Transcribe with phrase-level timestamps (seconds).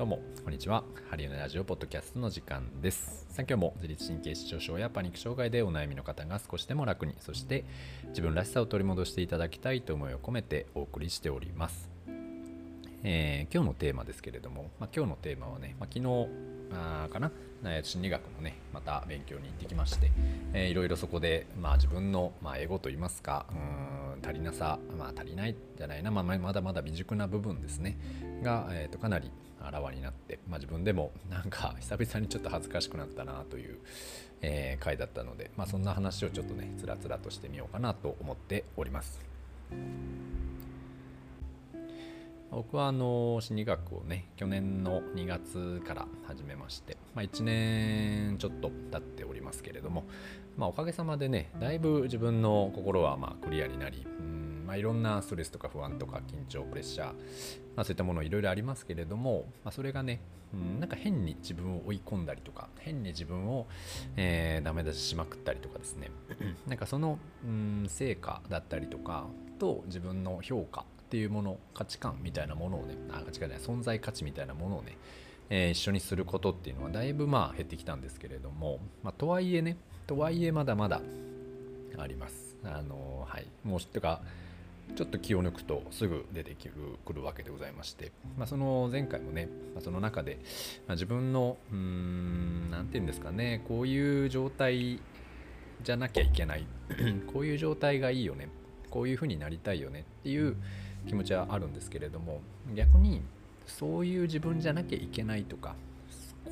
[0.00, 0.82] どうも、こんにちは。
[1.10, 3.26] ハリウのラジオポッドキャストの時間です。
[3.28, 7.66] さあ今日も自律神経失調症やパニック障害でお悩みの方が少しでも楽に、そして
[8.08, 11.90] 自分らしさを取り戻していただきたいと思いを込めてお送りしております。
[13.02, 16.28] えー今日のテーマですけれども、まあ、今日のテーマはね、まあ、昨日
[16.72, 17.32] あかな、
[17.82, 20.12] 心理学のね、また勉強に行ってきまして、
[20.52, 23.90] えーいろいろそこで、まあ、自分の、まあ、エゴといいますか、うん
[24.22, 27.96] 足りなさ、まあ、足りないじゃないな、まあ、まだまだ未熟な部分ですね、
[28.42, 29.30] が、えーとかなり
[29.62, 33.78] あらわになって、まあ、自分でもなんか久々にちょっと恥ずかしくなったなという、
[34.42, 39.20] えー回だったので、まあ、そんな話をちょっとねつらつらとしてみようかなと思っております。
[42.50, 50.04] 僕はあの心理学をね去年の2月から始めまして、まあ、1年ちょっと経っておりますけれども、
[50.56, 57.06] まあ、おかげさまでねだいぶ自分の心はまクリアになりうん、まあ、いろんなストレスとか不安とか緊張プレッシャー、
[57.76, 60.20] まあ、そういったものいろいろありますけれども、ま、それがね、
[60.52, 63.68] うん、なんか変に自分を追い込んだりとか変に自分を、
[64.16, 66.10] えーダメ出ししまくったりとかですね。
[66.66, 69.26] なんかその、うん、成果だったりとか
[69.60, 74.96] と自分の評価っていうもの価値観みたいなものをねあ価値観じゃない存在価値みたいなものをね、
[75.48, 81.00] えー一緒にすることっていうのはだいぶまあ減ってきたんですけれども、まあ、とはいえねとはいえまだまだ
[81.98, 82.56] あります。
[82.62, 83.46] あのはい。
[83.64, 84.22] もうてか
[84.94, 86.72] ちょっと気を抜くとすぐ出てくる
[87.04, 90.38] くるわけでございまして、まあ、その前回もね、まあ、その中で、
[90.86, 95.00] まあ、自分のうーん何て言うんですかねこういう状態
[95.82, 96.66] じゃなきゃいけない。
[97.32, 98.48] こういう状態がいいよね。
[98.90, 100.56] こういう風になりたいよねっていう
[101.06, 102.40] 気持ちはあるんですけれども
[102.74, 103.22] 逆に
[103.66, 105.74] そういう自分じゃなきゃいけないとか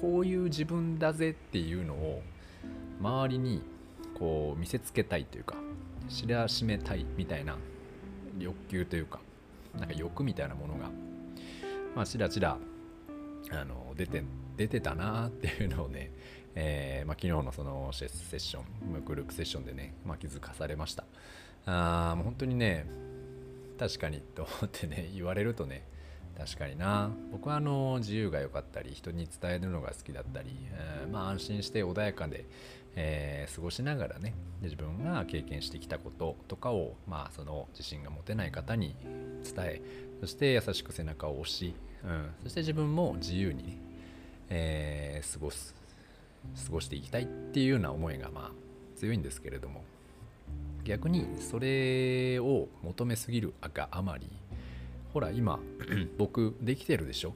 [0.00, 2.22] こういう自分だぜっていうのを
[3.00, 3.62] 周りに
[4.18, 5.56] こう見せつけたいというか
[6.08, 7.56] 知らしめたいみたいな
[8.38, 9.20] 欲求というか
[9.78, 10.90] なんか欲みたいなものが
[11.94, 12.56] まあちらちら
[13.50, 14.22] あの出て
[14.56, 16.10] 出てたなっていうのをね、
[16.54, 21.04] えーまあ、昨日のそのセッショングループセッションでね、まあ、気づかされました。
[21.66, 22.86] あもう本当にね
[23.78, 25.86] 確かにと思ってね 言われるとね
[26.36, 27.10] 確かにな。
[27.32, 32.44] 僕はあの自由が良かったり人に伝えるのが好きだったり、えーまあ安心して穏やかで、
[32.94, 38.94] えー過ごしながらね自分が経験してきたこととかをまあその自信が持てない方に
[39.42, 39.82] 伝え
[40.20, 41.74] そして優しく背中を押し、
[42.04, 43.78] うん、そして自分も自由にね、
[44.50, 45.74] えー過ごす
[46.66, 49.82] 過ごしていきたいっていうような思いがまあ強いんですけれども。
[50.84, 54.26] 逆にそれを求めすぎるがあまり
[55.12, 55.58] ほら今
[56.18, 57.34] 僕できてるでしょ？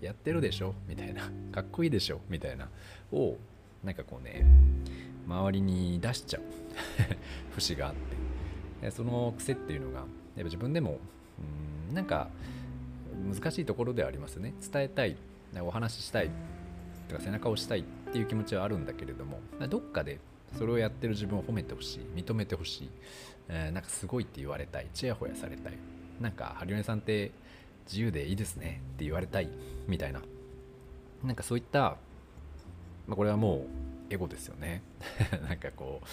[0.00, 0.74] やってるでしょ？
[0.88, 1.30] みたいな。
[1.52, 2.20] かっこいいでしょ？
[2.28, 2.68] みたいな。
[3.12, 3.36] を
[3.84, 4.44] なんかこうね
[5.26, 6.42] 周りに出しちゃう。
[7.54, 7.94] 節があっ
[8.82, 8.90] て。
[8.90, 10.06] その癖っていうのがやっ
[10.38, 10.98] ぱ自分でも
[11.88, 12.28] うんなんか
[13.34, 14.54] 難しいところではありますね。
[14.72, 15.16] 伝えたい。
[15.62, 16.30] お話ししたい。
[17.08, 20.20] とか背中を押したいっていう気持ちはあるんだけれどもどっかで
[20.56, 22.90] それをやってる自分を褒めてほしい認めてほしい、
[23.48, 24.86] えーなんかすごいって言われたい。
[24.92, 25.72] ちやほやされたい。
[26.20, 27.30] なんかハリオネさんって
[27.86, 28.80] 自由でいいですね。
[28.94, 29.48] って言われたい。
[29.86, 30.20] みたいな。
[31.24, 31.96] なんかそういった、
[33.06, 33.66] まあ、これはも
[34.10, 34.82] うエゴですよね。
[35.48, 36.06] なんかこう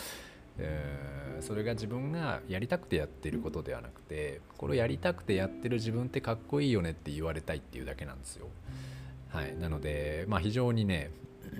[0.60, 8.48] えーそれが自分がやりたくてやってることではなくてこれをやりたくてやってる自分ってかっこいいよねって言われたいっていうだけなんですよ。
[9.30, 11.12] はい、なので、まあ、非常にね
[11.54, 11.56] う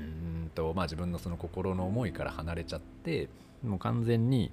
[0.48, 3.30] んと、まあ、自分のその心の思いから離れちゃって
[3.64, 4.52] もう完全に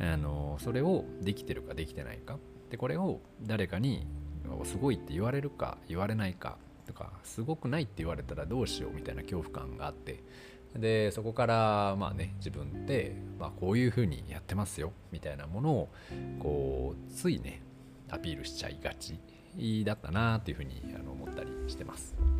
[0.00, 2.38] あのそれをできてるかできてないか
[2.70, 4.06] でこれを誰かに
[4.64, 10.22] すごいって言われるか言われないかとかすごくないって言われたらどうしようみたいな恐怖感があって
[10.76, 15.88] でそこからまあね自分って、まあ、こういうふうにやってますよみたいなものを
[16.40, 17.62] こうついね
[18.10, 19.18] アピールしちゃいがち
[19.84, 22.33] だったなっていうふうにあの思ったりしてます。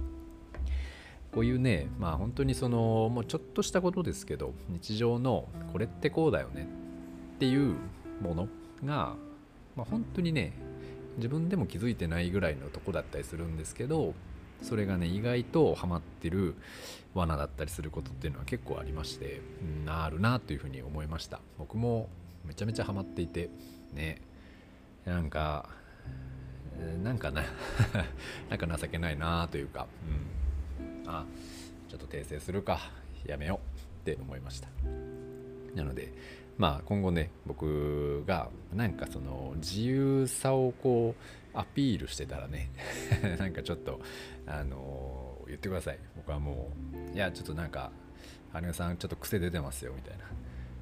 [1.34, 6.68] こういうねまあ本当にそのもうちょっとしたことですけど日常のこれってこうだよね
[7.36, 7.74] っていう
[8.22, 8.48] もの
[8.84, 9.14] が、
[9.76, 10.52] まあ、本当にね
[11.16, 14.14] 自分でも気づいてないぐらいのとこだったりするんですけど
[14.62, 16.54] それがね意外とハマってる
[17.14, 19.40] 罠だったりすることっていうのは結構ありまして、
[19.84, 21.40] うん、あるなというふうに思いました。
[21.58, 22.08] 僕も
[22.44, 23.50] めちゃめちゃハマっていて
[23.92, 24.20] ね。
[25.04, 25.68] なんか
[27.02, 27.42] なんかな
[28.50, 30.43] なんか情けないなというか、うん、
[31.06, 31.24] あ
[31.88, 32.78] ちょっと訂正するか。
[33.26, 33.60] やめよ
[34.04, 34.68] うって思いました。
[35.74, 36.12] なので
[36.56, 41.14] まあ今後ね僕がなんかその自由さをこ
[41.54, 42.70] うアピールしてたらね
[43.38, 44.00] なんかちょっと
[44.46, 45.98] あの言ってください。
[46.16, 46.70] 僕はも
[47.12, 47.90] ういやちょっとなんか
[48.52, 50.24] 羽生さんちょっと癖出てますよみたいな。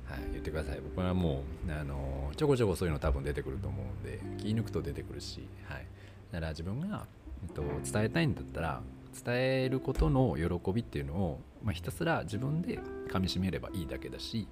[0.04, 0.80] はい、言ってください。
[0.80, 5.86] 僕はもうあのちょこちょこそういうの多分出てくると思うんで気抜くと出てくるし、はい、
[6.32, 7.06] だから自分が
[7.42, 8.82] えっと、伝えたいんだったら
[9.24, 12.80] 伝えることの喜びっていうのを、まあ、ひたすら自分で
[13.10, 14.48] かみしめればいいだけだし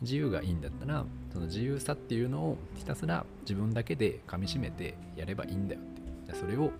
[0.00, 6.02] 自由がいいんだったらその自由さっていうのをひたすら自分だけでかみしめてやればいいんだよって。
[6.34, 6.70] それを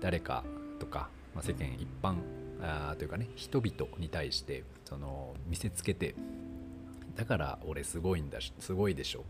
[0.00, 0.44] 誰か
[0.78, 2.16] とか、まあ、世間一般
[2.60, 6.14] あというかね人々に対してその見せつけて
[7.14, 9.24] だから俺すごいんだしすごいでしょ。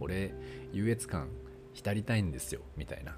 [0.00, 0.34] 俺
[0.72, 1.28] 優越感
[1.72, 3.16] 浸りたいんですよみたいな。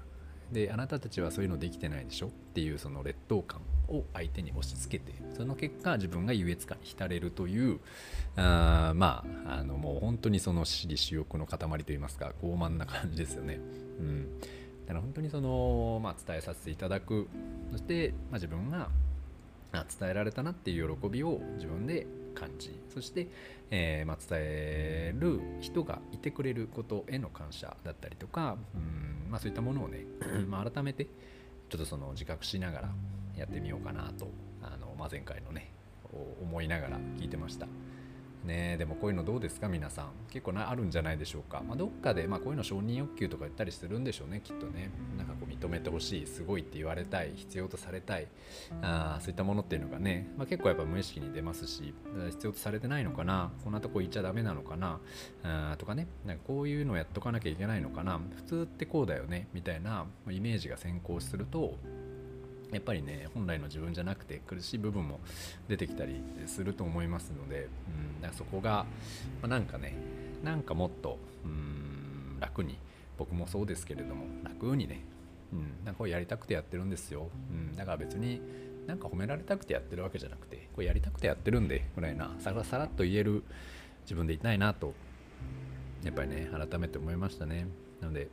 [0.51, 2.27] であなたたちはそういうのできてないでしょ？
[2.27, 7.79] っていうその劣等感を相手に押し付けてその結果自分が優越感に浸れるという
[8.35, 13.59] あまああのもう本当にその私利私欲の塊といいますか傲慢な感じですよね。
[13.99, 14.39] うん。
[14.85, 17.27] だから本当にその、まあ、伝えさせていただく。
[17.71, 18.89] そして、まあ、自分が
[19.73, 22.07] 伝えられたなっていう喜びを自分で
[22.37, 23.27] 感じそして、
[23.71, 30.05] えー、まあ、伝える人がいてくれることへの感謝だったりとかうん、まあ、そういったものをね、
[30.47, 32.89] まあ、改めてちょっとその自覚しながら
[33.35, 34.27] やってみようかなと
[34.61, 35.71] あの、まあ、前回のね
[36.41, 37.67] 思いながら聞いてました。
[38.47, 38.77] ね。
[38.77, 39.67] でもこういうのどうですか？
[39.67, 40.07] 皆さん。
[40.31, 44.41] 結構なあるんじゃないでしょうか、まあ、どっかで、まあ、こういうの承認欲求とか言ったりするんでしょうね。
[44.43, 44.89] きっとね。
[45.17, 48.27] なんかこう認めてほしいすごいって言われたい必要とされたい。
[48.81, 51.93] あそういったものっていうのがね、まあ、結構やっぱ無意識に出ますし
[52.29, 53.51] 必要とされてないのかな。
[53.63, 54.99] こんなとこ行っちゃダメなのかな。
[55.43, 56.07] あとかね。
[56.25, 58.19] なんかこういうのをやっとかなきゃいけないのかな。
[58.35, 59.47] 普通ってこうだよね。
[59.53, 61.75] みたいなイメージが先行すると
[62.71, 65.19] やっぱりね本来の自分じゃなくて苦しい部分も
[65.67, 68.85] 出てきたりすると思いますので、うん、だからそこが、
[69.41, 69.95] まあ、なんかね
[70.43, 72.77] なんかもっとうん楽に
[73.17, 75.01] 僕もそうですけれども楽にね、
[75.53, 78.41] うん、なんかこうやりたくてやってるんですよ、うん、だから別に
[78.85, 83.43] なんか褒められたくてやってるわけじゃなくてこれやりたくてやってるんでぐらいなさらさらっと言える
[84.03, 84.93] 自分でいたいなと
[86.03, 87.67] やっぱりね改めて思いましたね。
[87.99, 88.29] なので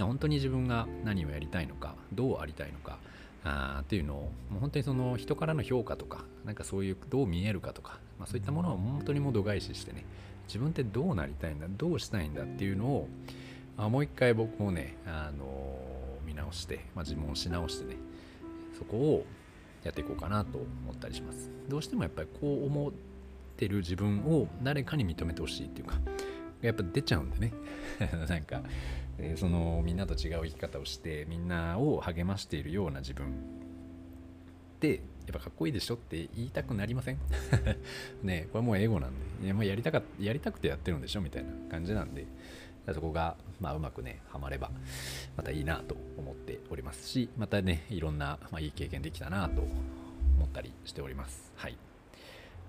[0.00, 2.98] 本当に自分が何をやりたいのかどうありたいのか
[3.44, 4.16] あっていうのを
[4.50, 10.04] もう本当にその人からの評価とかなんかそういうどう見えるかとか、まあ、そういったものを本当にもう度外視してね
[10.46, 13.08] 自分ってどうなりたいんだどうしたいんだっていうのを
[13.76, 17.96] あもう一回僕もね、あのー、見直して、まあ、自問し直してね
[18.78, 19.26] そこを
[19.82, 21.50] やっていこうかなと思ったりします。
[21.68, 22.92] どうしてもやっぱりこう思っ
[23.56, 25.94] てる自分を誰かに認めてほしいっていうか
[26.62, 27.52] やっぱ出ちゃうんでね。
[28.28, 28.62] なんか
[29.18, 33.30] えー、そのみんなと違う生き方をしてみんなを励ましているような自分っ
[34.80, 35.00] てやっ
[35.34, 37.18] ぱかっこいいでしょって言いたくなりません？
[38.24, 39.10] ねこれもうエゴなん
[39.40, 39.44] で。
[39.44, 42.26] いやもうやりたかやりたくてやってるんでしょみたいな感じなんで。
[42.92, 44.72] そこが、まあ、うまくねハマれば
[45.36, 51.52] またいいなと思っておりますしまたねいろんな、まあ、いい経験できたなと思ったりしております。
[51.54, 51.76] はい。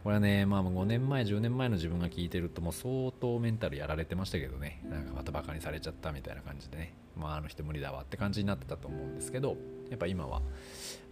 [0.03, 9.55] これはね、まあ5年前、10年前の自分が聞いてるともう相当メンタルやられてましたけどね、なんかまたバカにされちゃったみたいな感じでね、まああの人無理だわって感じになってたと思うんですけど、
[9.89, 10.41] やっぱ今は、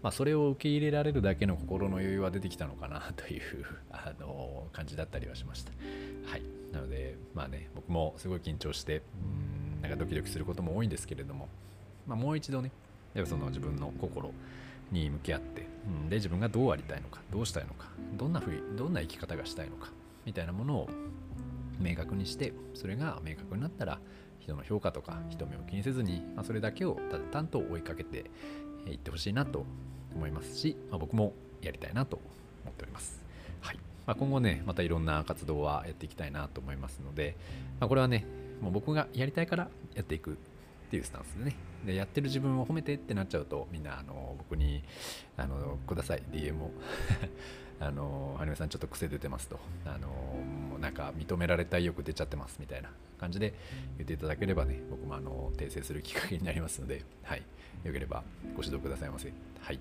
[0.03, 3.41] まあそれを受け入れられるだけの心の余裕は出てきたのかなという
[3.91, 5.71] あの感じだったりはしました。
[6.29, 6.41] はい。
[6.73, 9.03] なので、まあね、僕もすごい緊張して、
[9.77, 11.47] うん、なんかドキドキすることも多いんですけれども、
[12.07, 12.71] まあもう一度ね、
[13.13, 14.33] やっぱその自分の心、
[14.91, 19.89] に向き合って、うん、で自分がどうありたいのかどうしたいのかどんなふうどんな生き方がしたいのか
[20.25, 20.89] みたいなものを
[21.79, 23.99] 明確にしてそれが明確になったら
[24.39, 28.25] 人の評価とか人目を気にせずに、まあ、それだけをただ単と追いかけて
[28.87, 29.65] いってほしいなと
[30.15, 32.17] 思いますし、まあ、僕もやりたいなと
[32.63, 33.21] 思っております。
[33.61, 33.75] はい
[34.05, 37.35] まあ、今後ねまたいろんな活動はやっていきたいなと思いますので、
[37.79, 38.25] まあ、これはね
[38.61, 40.37] もう僕がやりたいからやっていく
[40.91, 41.55] っていうスタンスでね。
[41.85, 44.83] でやってる自分を褒めてってなっちゃうとみんなあの僕に
[45.37, 46.23] あのください。
[46.29, 46.71] DM を。
[47.79, 49.57] あのはじめさんちょっと癖出てますと。
[49.85, 53.53] あのもうなんか認められたい欲出ちゃってますみたいな感じで
[53.97, 57.43] 言っていただければね僕もあの訂正するきっかけになりますのではい。
[57.85, 59.31] よければご指導くださいませ。
[59.61, 59.79] はい。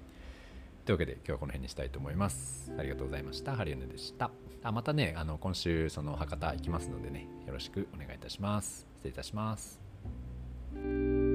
[0.85, 2.73] というわけで今日はこの辺にしたいと思います。
[2.79, 3.57] ありがとうございました。
[3.57, 4.31] ハリウネでした。
[4.63, 8.87] あまたねあの今週その博多行きますのでねよろしくお願いいたします。
[8.99, 9.90] 失礼いたします。
[10.73, 11.30] Música